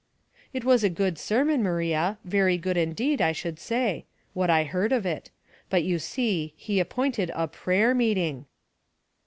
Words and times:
*' 0.29 0.41
It 0.51 0.65
was 0.65 0.83
a 0.83 0.89
good 0.89 1.19
sermon, 1.19 1.61
Maria; 1.61 2.17
very 2.25 2.57
good 2.57 2.75
in 2.75 2.93
deed, 2.93 3.21
I 3.21 3.33
should 3.33 3.59
say— 3.59 4.05
what 4.33 4.49
I 4.49 4.63
heard 4.63 4.91
of 4.91 5.05
it; 5.05 5.29
but 5.69 5.83
you 5.83 5.99
see 5.99 6.55
he 6.57 6.79
appointed 6.79 7.29
a 7.35 7.47
j9ra?/er 7.47 7.93
meeting." 7.93 8.45